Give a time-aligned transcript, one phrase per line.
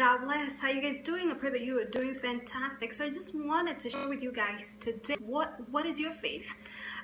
[0.00, 0.58] God bless.
[0.58, 1.30] How you guys doing?
[1.30, 2.94] I pray that you are doing fantastic.
[2.94, 6.54] So I just wanted to share with you guys today what what is your faith?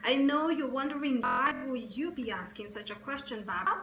[0.02, 3.80] I know you're wondering why will you be asking such a question, Bob?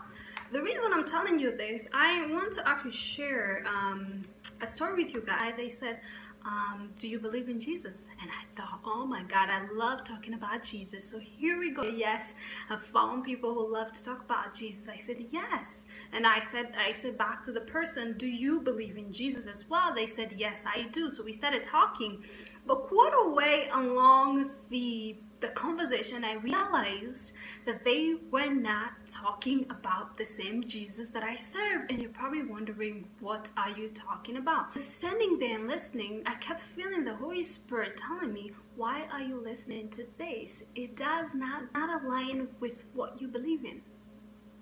[0.52, 4.24] The reason I'm telling you this, I want to actually share um,
[4.62, 5.54] a story with you guys.
[5.58, 6.00] They said,
[6.46, 8.08] um, do you believe in Jesus?
[8.22, 11.10] And I thought, oh my God, I love talking about Jesus.
[11.10, 11.84] So here we go.
[11.84, 12.36] Yes,
[12.70, 14.90] I found people who love to talk about Jesus.
[14.90, 15.86] I said, yes.
[16.12, 19.70] And I said, I said back to the person, do you believe in Jesus as
[19.70, 19.94] well?
[19.94, 21.10] They said, yes, I do.
[21.12, 22.24] So we started talking.
[22.66, 27.34] But quarter way along the the conversation, I realized
[27.66, 31.82] that they were not talking about the same Jesus that I serve.
[31.90, 34.80] And you're probably wondering, what are you talking about?
[34.80, 39.38] Standing there and listening, I kept feeling the Holy Spirit telling me, why are you
[39.38, 40.64] listening to this?
[40.76, 43.82] It does not, not align with what you believe in.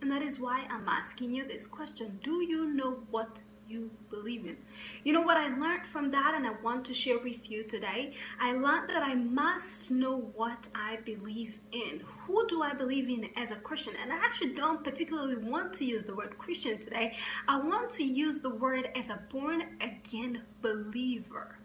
[0.01, 2.19] And that is why I'm asking you this question.
[2.23, 4.57] Do you know what you believe in.
[5.03, 8.13] You know what I learned from that and I want to share with you today?
[8.39, 12.01] I learned that I must know what I believe in.
[12.27, 13.93] Who do I believe in as a Christian?
[14.01, 17.15] And I actually don't particularly want to use the word Christian today.
[17.47, 21.57] I want to use the word as a born again believer.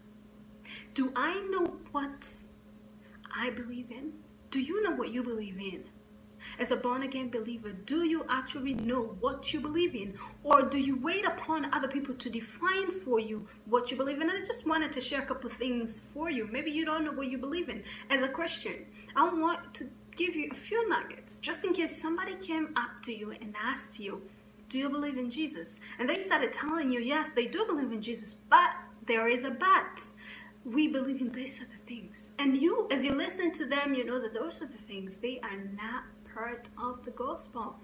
[0.93, 2.27] Do I know what
[3.35, 4.13] I believe in?
[4.51, 5.83] Do you know what you believe in?
[6.59, 10.13] As a born again believer, do you actually know what you believe in?
[10.43, 14.29] Or do you wait upon other people to define for you what you believe in?
[14.29, 16.47] And I just wanted to share a couple things for you.
[16.51, 18.85] Maybe you don't know what you believe in as a Christian.
[19.15, 23.13] I want to give you a few nuggets just in case somebody came up to
[23.13, 24.23] you and asked you,
[24.69, 25.79] do you believe in Jesus?
[25.99, 28.71] And they started telling you, yes, they do believe in Jesus, but
[29.05, 30.01] there is a but
[30.65, 32.33] we believe in these other things.
[32.37, 35.39] And you, as you listen to them, you know that those are the things, they
[35.41, 36.03] are not
[36.37, 37.75] part of the gospel.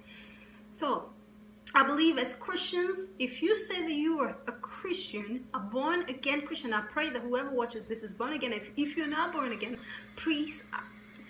[0.70, 1.10] So,
[1.76, 6.42] I believe as Christians, if you say that you are a Christian, a born again
[6.46, 8.54] Christian, I pray that whoever watches this is born again.
[8.54, 9.80] If, if you're not born again,
[10.16, 10.66] please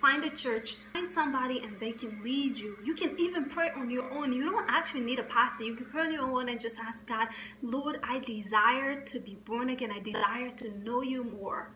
[0.01, 2.77] find a church, find somebody and they can lead you.
[2.83, 4.33] You can even pray on your own.
[4.33, 5.63] You don't actually need a pastor.
[5.63, 7.29] You can pray on your own and just ask God,
[7.61, 9.91] Lord, I desire to be born again.
[9.91, 11.69] I desire to know you more.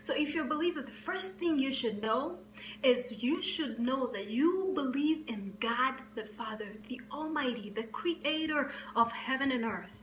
[0.00, 2.38] So if you're a believer, the first thing you should know
[2.82, 8.72] is you should know that you believe in God the Father, the Almighty, the creator
[8.94, 10.00] of heaven and earth.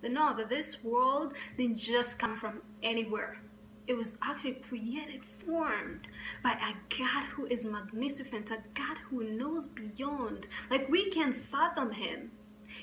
[0.00, 3.38] That know that this world didn't just come from anywhere.
[3.86, 6.06] It was actually created, formed
[6.42, 10.46] by a God who is magnificent, a God who knows beyond.
[10.70, 12.30] Like we can fathom him.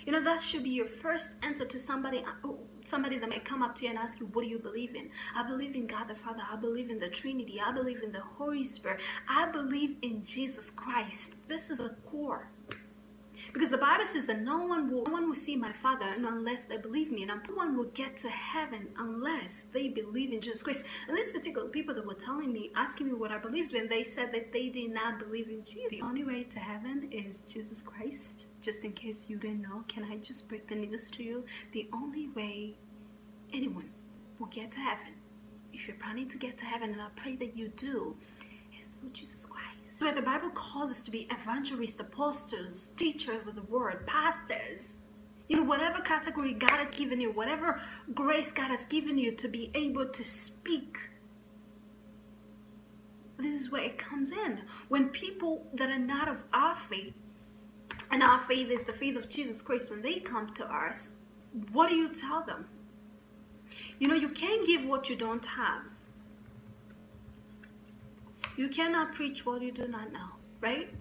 [0.05, 2.49] You know, that should be your first answer to somebody uh,
[2.85, 5.09] somebody that may come up to you and ask you, what do you believe in?
[5.35, 6.41] I believe in God the Father.
[6.51, 7.61] I believe in the Trinity.
[7.63, 9.01] I believe in the Holy Spirit.
[9.27, 11.35] I believe in Jesus Christ.
[11.47, 12.49] This is the core.
[13.53, 16.65] Because the Bible says that no one will, no one will see my Father unless
[16.65, 20.61] they believe me, and no one will get to heaven unless they believe in Jesus
[20.61, 20.85] Christ.
[21.07, 24.03] And these particular people that were telling me, asking me what I believed in, they
[24.03, 25.89] said that they did not believe in Jesus.
[25.89, 28.47] The only way to heaven is Jesus Christ.
[28.61, 31.45] Just in case you didn't know, can I just break the news to you?
[31.71, 32.75] The only way
[33.51, 33.89] anyone
[34.37, 35.13] will get to heaven,
[35.73, 38.15] if you're planning to get to heaven, and I pray that you do,
[38.77, 39.68] is through Jesus Christ.
[39.91, 44.95] So the Bible calls us to be evangelists, apostles, teachers of the word, pastors.
[45.47, 47.81] You know, whatever category God has given you, whatever
[48.13, 50.97] grace God has given you to be able to speak.
[53.39, 54.61] This is where it comes in.
[54.89, 57.13] When people that are not of our faith,
[58.11, 61.15] and our faith is the faith of Jesus Christ, when they come to us,
[61.71, 62.67] what do you tell them?
[63.97, 65.81] You know, you can't give what you don't have.
[68.59, 70.93] You cannot preach what you do not know, right?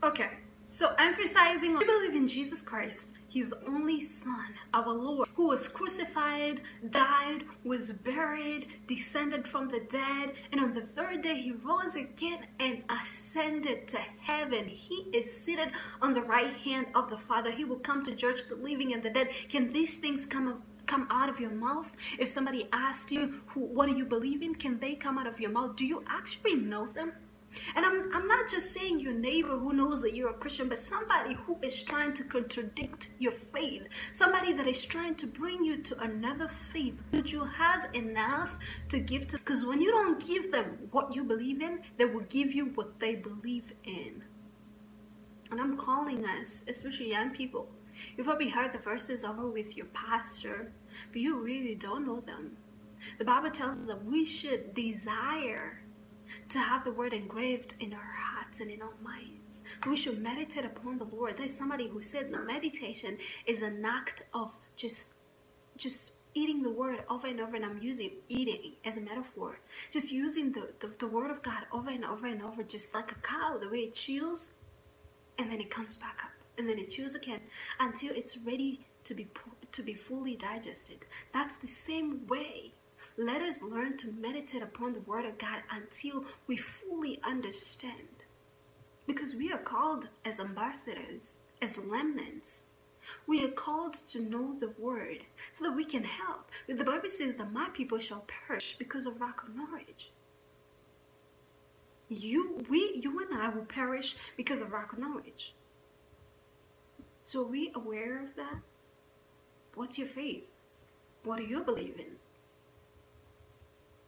[0.00, 0.30] Okay,
[0.64, 6.60] so emphasizing we believe in Jesus Christ, his only son, our Lord, who was crucified,
[6.88, 12.46] died, was buried, descended from the dead, and on the third day he rose again
[12.60, 14.68] and ascended to heaven.
[14.68, 17.50] He is seated on the right hand of the Father.
[17.50, 19.30] He will come to judge the living and the dead.
[19.48, 21.94] Can these things come come out of your mouth?
[22.18, 24.54] If somebody asked you, who, what do you believe in?
[24.56, 25.76] Can they come out of your mouth?
[25.76, 27.12] Do you actually know them?
[27.74, 30.78] And I'm, I'm not just saying your neighbor who knows that you're a Christian, but
[30.78, 33.84] somebody who is trying to contradict your faith.
[34.12, 37.02] Somebody that is trying to bring you to another faith.
[37.12, 38.58] Would you have enough
[38.90, 39.38] to give to?
[39.38, 43.00] Because when you don't give them what you believe in, they will give you what
[43.00, 44.24] they believe in.
[45.50, 47.68] And I'm calling us, especially young people,
[48.16, 50.72] you probably heard the verses over with your pastor,
[51.12, 52.56] but you really don't know them.
[53.18, 55.82] The Bible tells us that we should desire
[56.50, 59.62] to have the word engraved in our hearts and in our minds.
[59.86, 61.36] We should meditate upon the Lord.
[61.36, 65.12] There's somebody who said the meditation is an act of just
[65.76, 69.58] just eating the word over and over and i'm using eating as a metaphor
[69.90, 73.10] just using the, the, the word of god over and over and over just like
[73.12, 74.50] a cow the way it chews
[75.38, 77.40] and then it comes back up and then it chews again
[77.80, 79.26] until it's ready to be
[79.72, 82.72] to be fully digested that's the same way
[83.16, 88.24] let us learn to meditate upon the word of god until we fully understand
[89.06, 92.62] because we are called as ambassadors as remnants
[93.26, 96.50] we are called to know the word so that we can help.
[96.66, 100.10] The Bible says that my people shall perish because of lack of knowledge.
[102.08, 105.54] You, we, you and I will perish because of lack of knowledge.
[107.28, 108.56] So are we aware of that?
[109.74, 110.44] What's your faith?
[111.24, 112.16] What do you believe in?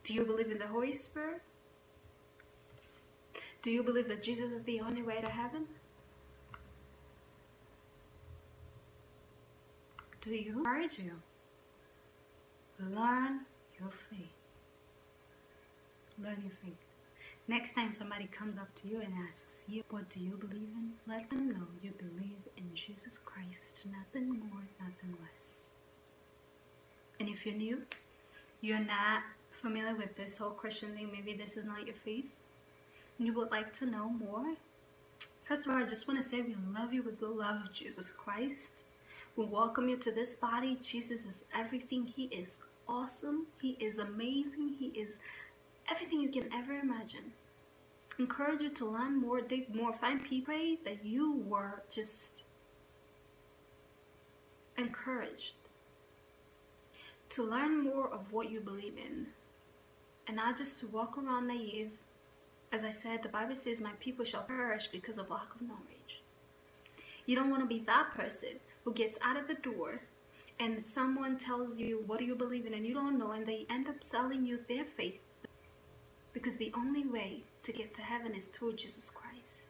[0.03, 1.43] Do you believe in the Holy Spirit?
[3.61, 5.67] Do you believe that Jesus is the only way to heaven?
[10.21, 10.57] Do you?
[10.57, 11.11] Encourage you.
[12.79, 13.41] Learn
[13.79, 14.33] your faith.
[16.17, 16.90] Learn your faith.
[17.51, 20.93] Next time somebody comes up to you and asks you, What do you believe in?
[21.05, 25.65] Let them know you believe in Jesus Christ, nothing more, nothing less.
[27.19, 27.81] And if you're new,
[28.61, 32.31] you're not familiar with this whole Christian thing, maybe this is not your faith,
[33.17, 34.55] and you would like to know more,
[35.43, 37.73] first of all, I just want to say we love you with the love of
[37.73, 38.85] Jesus Christ.
[39.35, 40.77] We welcome you to this body.
[40.81, 42.13] Jesus is everything.
[42.15, 43.47] He is awesome.
[43.61, 44.75] He is amazing.
[44.79, 45.17] He is
[45.89, 47.33] everything you can ever imagine.
[48.19, 50.53] Encourage you to learn more, dig more, find people
[50.85, 52.45] that you were just
[54.77, 55.55] encouraged
[57.29, 59.27] to learn more of what you believe in
[60.27, 61.91] and not just to walk around naive.
[62.71, 66.21] As I said, the Bible says, My people shall perish because of lack of knowledge.
[67.25, 70.01] You don't want to be that person who gets out of the door
[70.59, 72.73] and someone tells you, What do you believe in?
[72.73, 75.19] and you don't know, and they end up selling you their faith
[76.33, 79.69] because the only way to get to heaven is through Jesus Christ.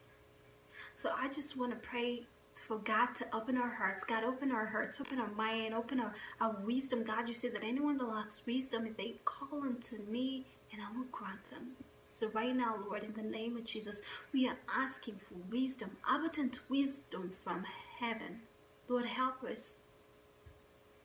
[0.95, 2.25] So I just want to pray
[2.67, 4.03] for God to open our hearts.
[4.03, 7.03] God, open our hearts, open our mind, open our, our wisdom.
[7.03, 10.97] God, you said that anyone that lacks wisdom, if they call unto me, and I
[10.97, 11.71] will grant them.
[12.13, 14.01] So right now, Lord, in the name of Jesus,
[14.33, 17.65] we are asking for wisdom, abundant wisdom from
[17.99, 18.41] heaven.
[18.87, 19.77] Lord, help us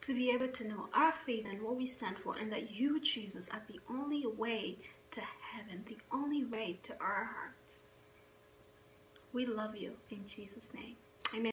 [0.02, 3.00] to be able to know our faith and what we stand for, and that you,
[3.00, 4.76] Jesus, are the only way
[5.10, 7.86] to heaven, the only way to our hearts.
[9.32, 10.96] We love you in Jesus' name.
[11.34, 11.52] Amen.